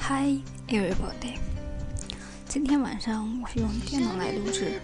[0.00, 0.38] Hi
[0.68, 1.38] everybody，
[2.48, 4.80] 今天晚上我是用电脑来录制，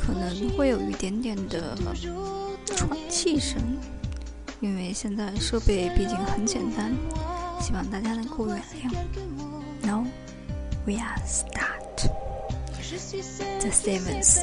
[0.00, 1.76] 可能会有一点点的
[2.66, 3.60] 喘气声，
[4.60, 6.92] 因为现在设备毕竟很简单，
[7.60, 8.92] 希望大家能够原谅。
[9.86, 10.04] Now
[10.86, 12.08] we are start.
[13.60, 14.42] The seventh,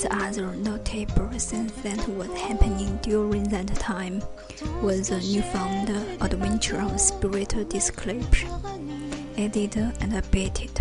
[0.00, 4.20] the other notable thing that was happening during that time
[4.82, 5.88] was the newfound
[6.20, 8.50] adventure of spiritual description,
[9.37, 10.71] added and abated,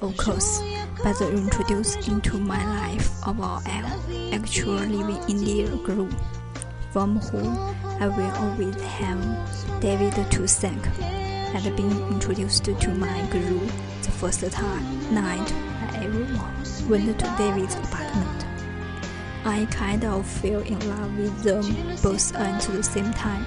[0.00, 0.60] of course,
[1.02, 3.62] by the introduced into my life of our
[4.32, 6.10] actual living Indian Guru,
[6.92, 7.56] from whom
[8.00, 10.84] I will always have David to thank,
[11.54, 13.60] had been introduced to my Guru
[14.02, 15.52] the first time night
[15.92, 16.24] I ever
[16.88, 18.46] went to David's apartment.
[19.44, 23.44] I kind of fell in love with them both at the same time.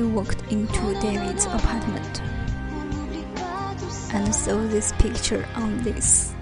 [0.00, 2.22] Walked into David's apartment
[4.12, 6.32] and saw this picture on this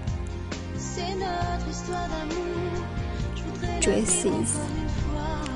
[3.81, 4.57] dresses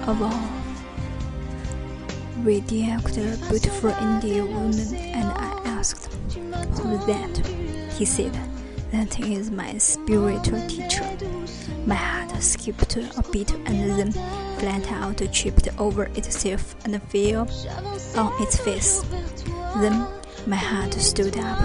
[0.06, 0.50] of all
[2.44, 3.04] radiant
[3.50, 7.94] beautiful Indian woman and I asked who's that.
[7.98, 8.38] He said
[8.92, 11.10] that is my spiritual teacher.
[11.86, 17.48] My heart skipped a beat and then flat out tripped over itself and fell
[18.18, 19.04] on its face.
[19.78, 20.08] Then
[20.48, 21.60] my heart stood up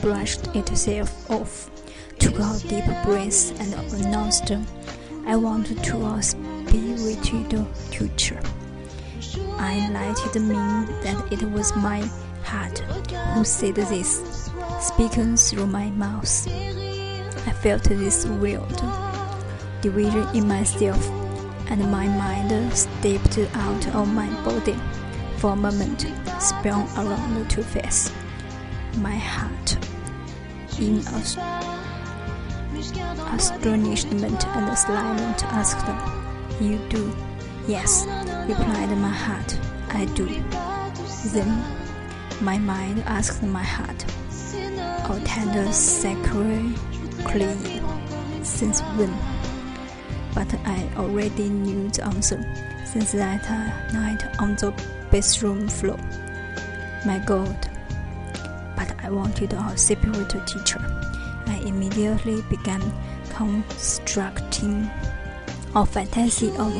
[0.00, 1.70] brushed itself off
[2.18, 4.52] took a deep breath and announced
[5.26, 8.40] I want to be a spiritual teacher
[9.58, 9.88] I
[10.26, 12.00] it mean that it was my
[12.44, 12.78] heart
[13.34, 14.50] who said this,
[14.80, 16.46] speaking through my mouth.
[17.46, 18.68] I felt this weird
[19.80, 21.08] division in myself,
[21.68, 24.76] and my mind stepped out of my body.
[25.38, 26.06] For a moment,
[26.40, 28.10] spun around to face
[28.98, 29.76] my heart
[30.80, 30.98] in
[33.34, 35.86] astonishment and silent asked,
[36.60, 37.14] You do?
[37.66, 38.06] Yes,
[38.48, 39.58] replied my heart.
[39.90, 40.26] I do.
[41.32, 41.64] Then
[42.40, 44.04] my mind asked my heart,
[45.08, 46.74] Oh tender sacredly,
[48.42, 49.35] since when?
[50.36, 52.38] But I already knew the answer
[52.84, 53.42] since that
[53.94, 54.70] night on the
[55.10, 55.98] bathroom floor.
[57.06, 57.56] My God.
[58.76, 60.78] But I wanted a spiritual teacher.
[61.46, 62.82] I immediately began
[63.30, 64.90] constructing
[65.74, 66.74] a fantasy of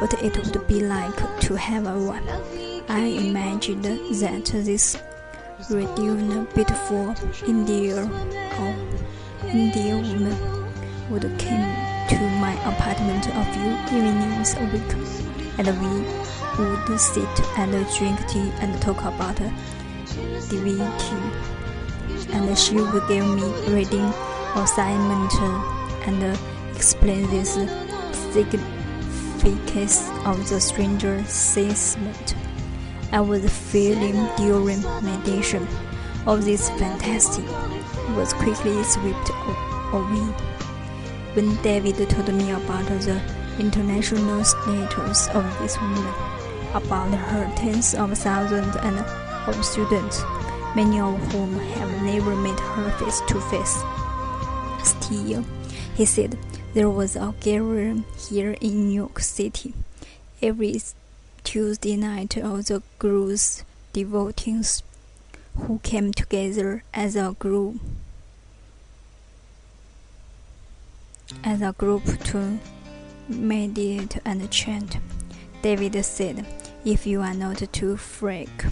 [0.00, 2.28] what it would be like to have a one.
[2.88, 4.96] I imagined that this
[5.68, 7.16] radiant, beautiful
[7.48, 8.10] Indian
[8.60, 8.74] or
[9.48, 10.38] Indian woman
[11.10, 11.79] would come
[12.10, 14.92] to my apartment a few evenings a week,
[15.58, 15.90] and we
[16.58, 19.36] would sit and drink tea and talk about
[20.48, 21.20] divinity,
[22.32, 24.12] and she would give me reading
[24.56, 25.32] assignment
[26.08, 26.36] and
[26.74, 27.54] explain this
[28.32, 32.34] significance of the stranger's statement.
[33.12, 35.68] I was feeling during meditation
[36.26, 37.44] of this fantasy
[38.16, 39.30] was quickly swept
[39.92, 40.49] away.
[41.40, 43.18] When David told me about the
[43.58, 46.12] international status of this woman,
[46.74, 48.98] about her tens of thousands and
[49.48, 50.20] of students,
[50.76, 53.82] many of whom have never met her face to face.
[54.84, 55.46] Still,
[55.94, 56.36] he said,
[56.74, 59.72] there was a gathering here in New York City.
[60.42, 60.78] Every
[61.42, 63.64] Tuesday night, all the Guru's
[63.94, 64.82] devotees
[65.56, 67.80] who came together as a group
[71.44, 72.58] as a group to
[73.28, 74.98] meditate and chant.
[75.62, 76.46] David said,
[76.84, 78.64] If you are not too freak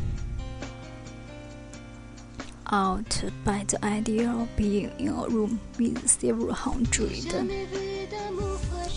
[2.71, 7.11] out by the idea of being in a room with several hundred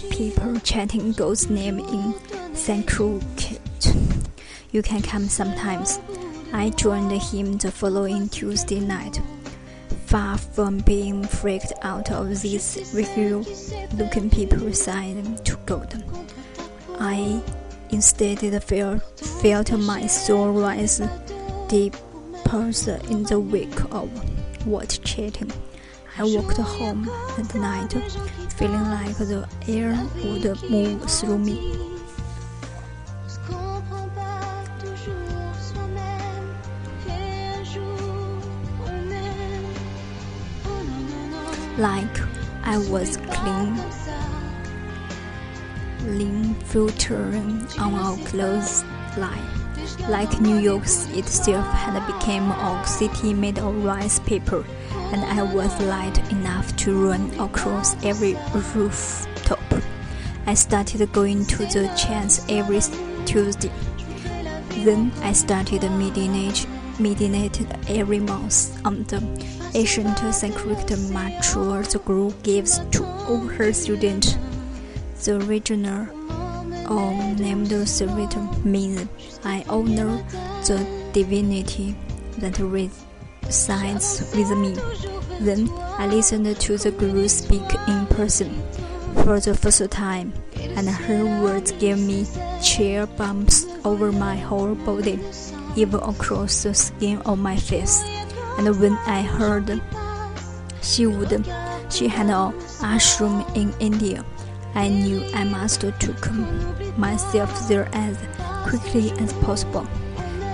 [0.09, 3.59] people chanting God's name in Sanskrit.
[4.71, 5.99] You can come sometimes.
[6.53, 9.21] I joined him the following Tuesday night.
[10.11, 13.45] Far from being freaked out of these regular
[13.95, 16.03] looking people sighed to God,
[16.99, 17.41] I
[17.91, 19.01] instead felt,
[19.41, 21.01] felt my soul rise
[21.69, 21.95] deep
[23.09, 24.09] in the wake of
[24.67, 25.49] what chatting.
[26.17, 27.93] I walked home that night,
[28.57, 31.90] feeling like the air would move through me.
[41.81, 42.21] Like
[42.63, 43.75] I was clean,
[46.05, 48.83] lean filtering on our clothes
[49.17, 49.49] line.
[50.07, 50.83] like New York
[51.17, 54.63] itself had become a city made of rice paper,
[55.11, 58.37] and I was light enough to run across every
[58.75, 59.59] rooftop.
[60.45, 62.81] I started going to the chance every
[63.25, 63.71] Tuesday.
[64.85, 66.67] Then I started midnight,
[66.99, 69.19] midnight every month on the
[69.73, 74.37] ancient sacred mature the Guru gives to all her students.
[75.23, 76.07] The original
[76.89, 80.23] or um, named Servitor means I honor
[80.67, 81.95] the divinity
[82.39, 84.75] that resides with me.
[85.39, 88.61] Then I listened to the Guru speak in person
[89.23, 92.25] for the first time, and her words gave me
[92.61, 95.19] chill bumps over my whole body,
[95.75, 98.03] even across the skin of my face.
[98.61, 99.81] And when I heard
[100.83, 101.31] she would,
[101.89, 102.53] she had an
[102.85, 104.23] ashram in India.
[104.75, 106.31] I knew I must take
[106.95, 108.19] myself there as
[108.61, 109.87] quickly as possible.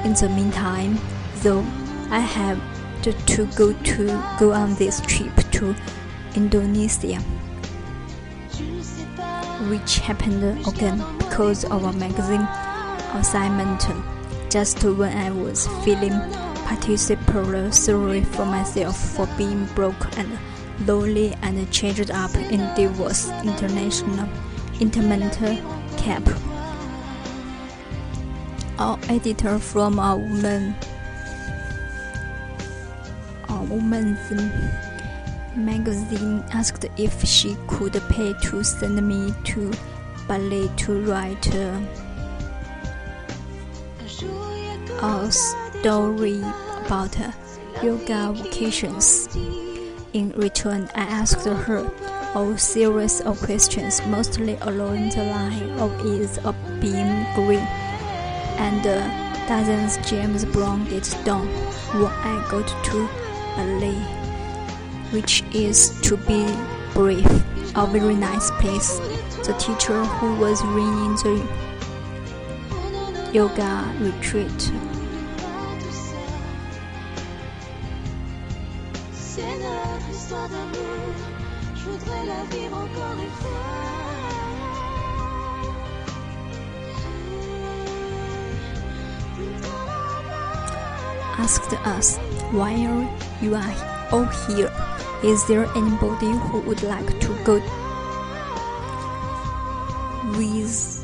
[0.05, 0.97] In the meantime,
[1.43, 1.65] though,
[2.09, 2.57] I had
[3.03, 5.75] to go to go on this trip to
[6.33, 7.19] Indonesia,
[9.67, 12.47] which happened again because of a magazine
[13.19, 13.83] assignment.
[14.49, 16.15] Just when I was feeling
[16.67, 20.37] particularly sorry for myself for being broke and
[20.85, 24.27] lonely and changed up in divorce international
[24.81, 25.37] intimate
[25.97, 26.23] cap.
[28.77, 30.75] Our editor from a woman
[33.49, 34.31] a woman's
[35.55, 39.71] magazine asked if she could pay to send me to
[40.27, 41.79] Bali to write uh,
[45.01, 46.41] a story
[46.85, 47.15] about
[47.83, 49.27] yoga vacations.
[50.13, 51.91] In return, I asked her
[52.35, 57.67] a series of questions, mostly along the line of is a being green,
[58.57, 61.47] and uh, doesn't James Brown get done
[61.93, 63.09] when I got to
[63.55, 63.99] Bali,
[65.11, 66.45] which is to be
[66.93, 67.27] brief,
[67.75, 68.97] a very nice place.
[69.45, 71.37] The teacher who was running the
[73.31, 74.71] yoga retreat
[91.47, 92.17] asked us,
[92.51, 93.07] while
[93.41, 93.73] you are
[94.11, 94.71] all oh, here,
[95.23, 97.55] is there anybody who would like to go
[100.37, 100.96] with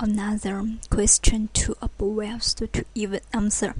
[0.00, 3.74] another question too obvious to even answer,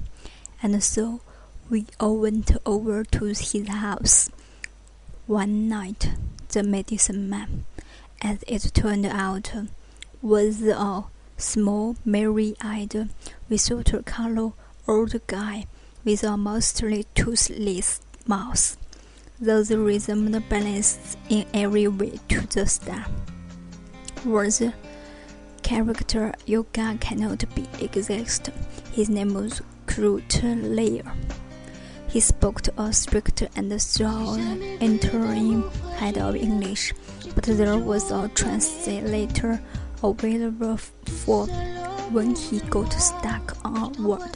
[0.61, 1.21] and so
[1.69, 4.29] we all went over to his house.
[5.25, 6.11] One night,
[6.49, 7.65] the medicine man,
[8.21, 9.51] as it turned out,
[10.21, 11.05] was a
[11.37, 13.09] small, merry-eyed,
[13.49, 14.53] risotto-colored
[14.87, 15.65] old guy
[16.05, 18.77] with a mostly toothless mouth.
[19.39, 23.07] Those resembled balanced in every way to the star.
[24.23, 24.61] Was
[25.71, 28.49] character yoga cannot be exact.
[28.91, 31.09] His name was Ketut Liyer.
[32.09, 35.63] He spoke to a strict and strong entering
[35.95, 36.93] head of English,
[37.35, 39.61] but there was a translator
[40.03, 41.47] available for
[42.11, 44.35] when he got stuck on a word.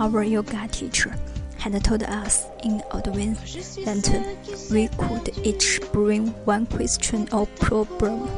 [0.00, 1.14] Our yoga teacher
[1.58, 8.30] had told us in advance that we could each bring one question or problem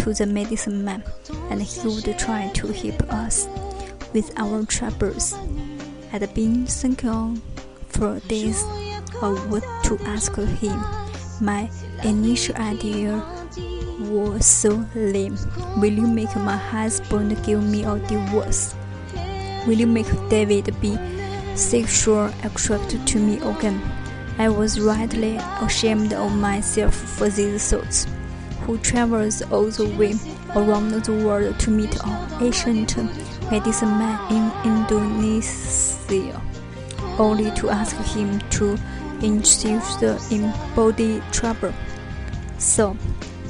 [0.00, 1.02] to the medicine man,
[1.50, 3.46] and he would try to help us
[4.14, 5.36] with our troubles.
[6.10, 7.40] Had been thinking
[7.88, 8.62] for days
[9.22, 10.80] of what to ask him.
[11.40, 11.70] My
[12.02, 13.22] initial idea
[14.00, 15.36] was so lame.
[15.76, 18.74] Will you make my husband give me a divorce?
[19.66, 20.98] Will you make David be
[21.54, 23.80] sexual attracted to me again?
[24.38, 28.06] I was rightly ashamed of myself for these thoughts.
[28.70, 30.14] Who travels all the way
[30.54, 32.96] around the world to meet an ancient
[33.50, 36.40] medicine man in Indonesia?
[37.18, 38.78] only to ask him to
[39.22, 41.74] insist in body trouble.
[42.58, 42.92] So,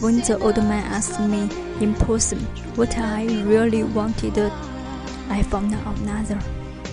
[0.00, 1.50] when the old man asked me
[1.82, 2.38] in person
[2.74, 4.38] what I really wanted,
[5.28, 6.40] I found another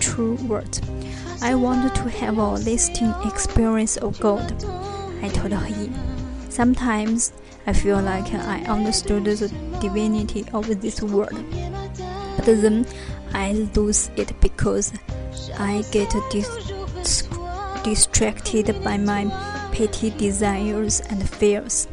[0.00, 0.78] true word.
[1.40, 4.52] I wanted to have a lasting experience of God.
[5.22, 5.94] I told him.
[6.50, 7.32] Sometimes
[7.68, 9.48] I feel like I understood the
[9.78, 11.36] divinity of this world.
[12.36, 12.86] but then
[13.34, 14.90] I lose it because
[15.58, 16.48] I get dis
[17.84, 19.26] distracted by my
[19.70, 21.88] petty desires and fears.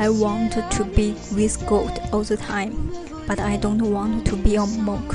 [0.00, 2.90] I want to be with God all the time,
[3.26, 5.14] but I don't want to be a monk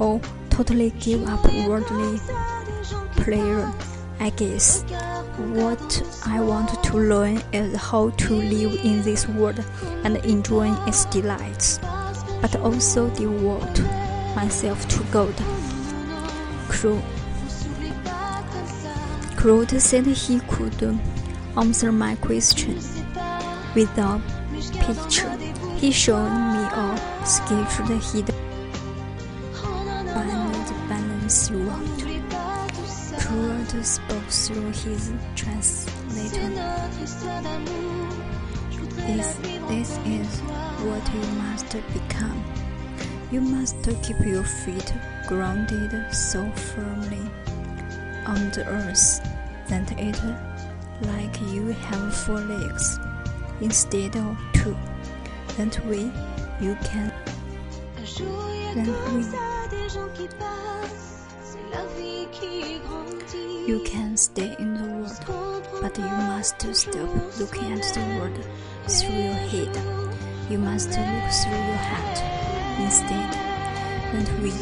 [0.00, 2.18] or totally give up worldly
[3.22, 3.70] pleasure.
[4.18, 4.82] I guess
[5.36, 9.62] what I want to learn is how to live in this world
[10.04, 11.78] and enjoy its delights,
[12.40, 13.80] but also devote
[14.34, 15.34] myself to God.
[16.68, 17.00] Crow.
[19.36, 20.98] Claude said he could
[21.56, 22.80] answer my question
[23.74, 24.20] without
[24.80, 25.30] picture.
[25.76, 28.22] He showed me a sketch that he
[33.86, 36.48] spoke through his translator.
[39.06, 39.36] This,
[39.68, 40.40] this is
[40.82, 42.42] what you must become.
[43.30, 44.92] You must keep your feet
[45.28, 47.30] grounded so firmly
[48.26, 49.20] on the earth
[49.68, 50.20] that it
[51.02, 52.98] like you have four legs
[53.60, 54.76] instead of two.
[55.56, 56.10] That way
[56.60, 57.12] you can
[58.76, 59.46] that way
[63.66, 64.86] you can stay in the
[65.28, 68.38] world, but you must stop looking at the world
[68.86, 69.74] through your head.
[70.48, 72.18] You must look through your heart
[72.78, 73.34] instead.
[74.14, 74.54] And way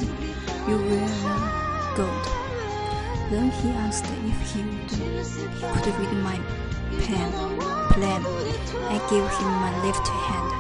[0.67, 2.25] you will learn God.
[3.31, 4.89] Then he asked if he would,
[5.83, 6.39] could read my
[7.03, 7.31] pen
[7.93, 8.23] plan.
[8.89, 10.51] I gave him my left hand,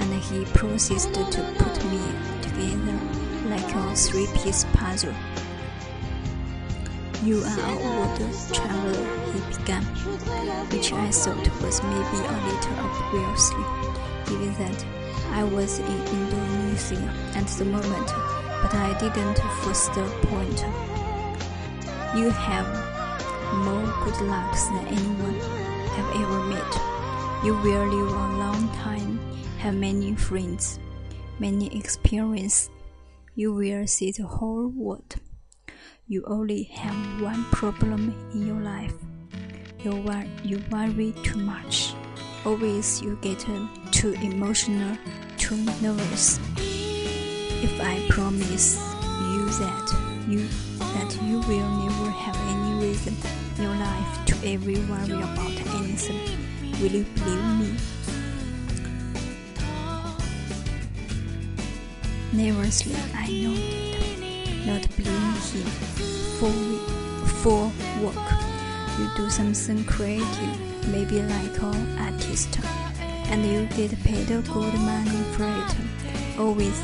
[0.00, 2.02] and he proceeded to put me
[2.42, 2.98] together
[3.48, 5.14] like a three-piece puzzle.
[7.24, 8.16] You are a world
[8.52, 9.82] traveler, he began,
[10.70, 13.64] which I thought was maybe a little obviously,
[14.26, 14.86] given that
[15.32, 17.02] I was in Indonesia
[17.34, 18.06] at the moment,
[18.62, 20.60] but I didn't force the point.
[22.16, 22.68] You have
[23.66, 25.40] more good luck than anyone
[25.98, 26.72] have ever met.
[27.44, 29.18] You will live a long time,
[29.58, 30.78] have many friends,
[31.40, 32.70] many experiences.
[33.34, 35.16] You will see the whole world.
[36.10, 38.94] You only have one problem in your life.
[39.80, 41.92] You, wor- you worry too much.
[42.46, 43.44] Always you get
[43.92, 44.96] too emotional,
[45.36, 46.40] too nervous.
[46.56, 48.78] If I promise
[49.20, 50.48] you that you
[50.78, 53.14] that you will never have any reason
[53.58, 56.38] in your life to ever worry about anything,
[56.80, 57.76] will you believe me?
[62.32, 64.07] Nervously, I nodded,
[64.68, 65.66] not believing him.
[66.38, 66.52] For,
[67.40, 67.72] for
[68.04, 68.28] work,
[68.98, 72.60] you do something creative, maybe like an artist,
[73.30, 76.38] and you get paid good money for it.
[76.38, 76.78] Always,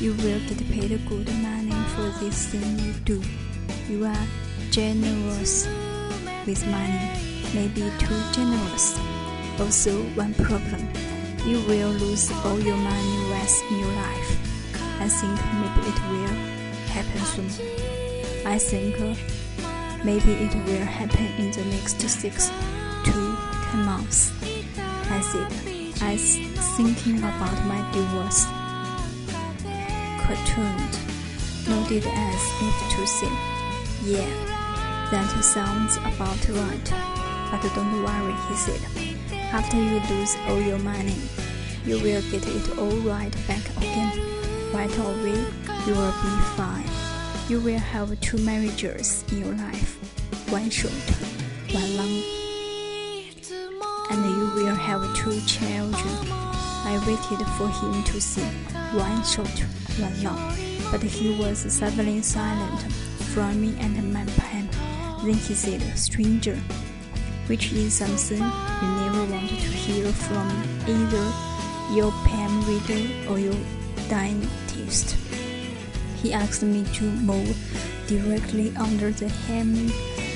[0.00, 3.22] you will get paid good money for this thing you do.
[3.88, 4.26] You are
[4.70, 5.68] generous
[6.44, 7.12] with money,
[7.54, 8.98] maybe too generous.
[9.60, 10.88] Also, one problem
[11.46, 14.30] you will lose all your money once in your life.
[15.00, 16.57] I think maybe it will
[16.88, 17.50] happen soon.
[18.46, 19.14] I think uh,
[20.04, 22.48] maybe it will happen in the next six
[23.04, 23.12] to
[23.70, 24.32] ten months.
[25.10, 25.52] I said,
[26.02, 26.16] I
[26.76, 28.44] thinking about my divorce.
[30.22, 30.92] Ketut,
[31.68, 33.32] nodded as if to say,
[34.04, 36.88] Yeah, that sounds about right.
[37.50, 38.80] But don't worry, he said.
[39.52, 41.16] After you lose all your money,
[41.84, 44.27] you will get it all right back again.
[44.72, 45.46] Right away,
[45.86, 46.84] you will be fine.
[47.48, 49.96] You will have two marriages in your life,
[50.50, 50.92] one short,
[51.72, 52.22] one long,
[54.10, 56.32] and you will have two children.
[56.84, 58.44] I waited for him to say
[58.92, 59.58] one short,
[59.98, 60.54] one long,
[60.90, 62.92] but he was suddenly silent
[63.32, 64.68] from me and my pen.
[65.24, 66.56] Then he said, Stranger,
[67.46, 70.48] which is something you never want to hear from
[70.86, 71.32] either
[71.94, 73.56] your palm reader or your
[74.08, 75.16] dentist.
[76.22, 77.56] He asked me to move
[78.06, 79.92] directly under the hem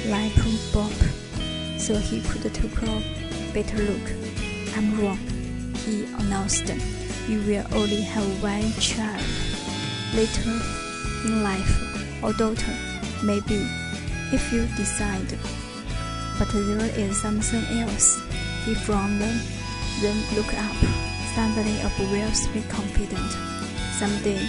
[0.06, 0.34] like
[0.72, 0.92] bob
[1.78, 3.02] so he could take a
[3.52, 4.12] better look.
[4.76, 5.18] I'm wrong,
[5.84, 6.72] he announced.
[7.28, 9.24] You will only have one child.
[10.14, 10.50] Later
[11.24, 12.74] in life, or daughter,
[13.24, 13.66] maybe,
[14.32, 15.38] if you decide.
[16.38, 18.20] But there is something else.
[18.64, 20.76] He frowned, then looked up,
[21.34, 23.51] suddenly obviously confident.
[24.02, 24.48] Someday,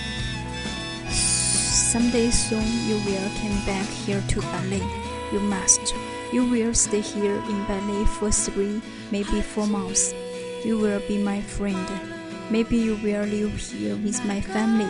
[1.12, 4.82] someday soon you will come back here to Bali.
[5.32, 5.94] You must.
[6.34, 8.82] You will stay here in Bali for three,
[9.12, 10.12] maybe four months.
[10.66, 11.88] You will be my friend.
[12.50, 14.90] Maybe you will live here with my family.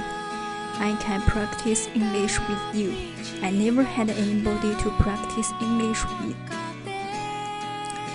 [0.80, 2.96] I can practice English with you.
[3.42, 6.38] I never had anybody to practice English with.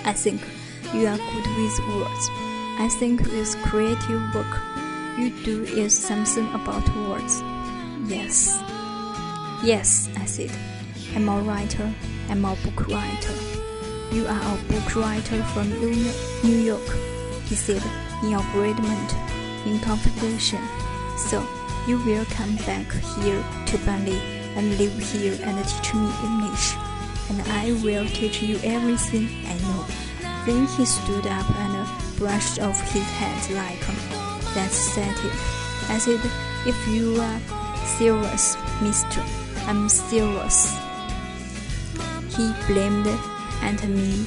[0.03, 0.41] I think
[0.95, 2.25] you are good with words.
[2.79, 4.78] I think with creative work
[5.19, 7.41] you do is something about words.
[8.07, 8.61] Yes.
[9.63, 10.51] Yes, I said.
[11.15, 11.93] I'm a writer.
[12.29, 13.35] I'm a book writer.
[14.11, 16.89] You are a book writer from New York,
[17.45, 17.83] he said
[18.23, 19.13] in agreement,
[19.65, 20.53] in confidence.
[21.17, 21.45] So
[21.87, 24.17] you will come back here to Bali
[24.55, 26.75] and live here and teach me English,
[27.29, 29.85] and I will teach you everything I know.
[30.45, 35.32] Then he stood up and brushed off his hat like, That's settled.
[35.88, 36.20] I said,
[36.66, 37.40] If you are
[37.98, 39.22] serious, mister,
[39.66, 40.72] I'm serious.
[42.36, 43.06] He blamed
[43.62, 44.24] at me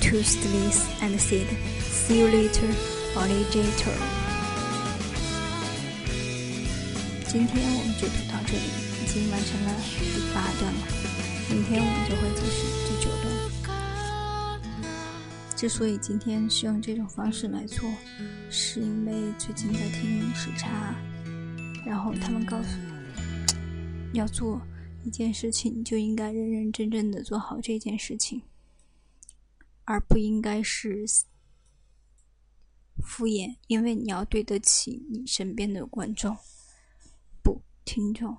[0.00, 1.46] toothless and said,
[1.80, 2.68] See you later,
[3.16, 3.96] alligator.
[7.26, 8.68] 今天我们就读到这里，
[9.02, 9.68] 已经完成了
[9.98, 10.80] 第八段了。
[11.48, 12.83] 明天我们就会继续第九段。
[15.55, 17.89] 之所以今天是用这种方式来做，
[18.49, 20.93] 是因为最近在听时差，
[21.85, 24.61] 然后他们告诉我，要做
[25.05, 28.41] 一件事情就应该认认真真的做好这件事情，
[29.85, 31.05] 而不应该是
[33.01, 36.35] 敷衍，因为你要对得起你身边的观众。
[37.41, 38.35] 不听众，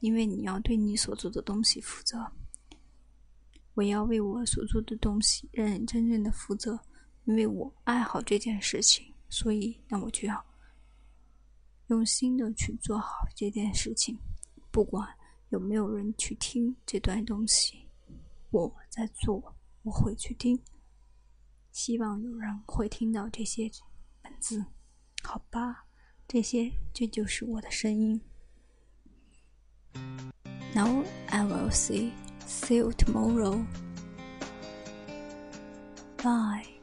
[0.00, 2.32] 因为你要对你所做的东西负责，
[3.74, 6.78] 我要为我所做的东西认认真真的负责，
[7.24, 10.44] 因为我爱好这件事情，所以那我就要
[11.88, 14.16] 用心的去做好这件事情，
[14.70, 15.08] 不管
[15.50, 17.86] 有没有人去听这段东西，
[18.50, 20.58] 我在做，我会去听，
[21.72, 23.70] 希望有人会听到这些
[24.22, 24.64] 文字，
[25.22, 25.84] 好吧，
[26.28, 28.20] 这些这就是我的声音。
[30.74, 32.12] Now I will see.
[32.46, 33.66] See you tomorrow.
[36.22, 36.73] Bye.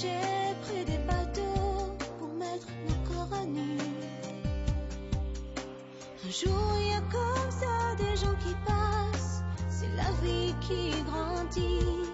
[0.00, 3.78] Cachait près des bateaux pour mettre nos corps à nu.
[6.24, 9.42] Un jour, il y a comme ça des gens qui passent.
[9.68, 12.07] C'est la vie qui grandit.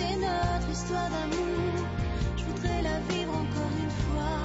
[0.00, 1.86] C'est notre histoire d'amour,
[2.34, 4.38] je voudrais la vivre encore une fois.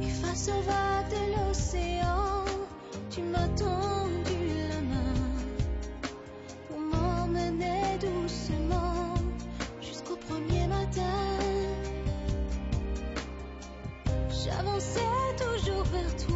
[0.00, 2.44] Et face aux vagues de l'océan,
[3.10, 5.20] tu m'as tendu la main
[6.66, 9.12] pour m'emmener doucement
[9.82, 11.20] jusqu'au premier matin.
[14.30, 16.33] J'avançais toujours vers toi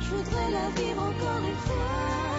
[0.00, 2.31] Je voudrais la vivre encore une fois.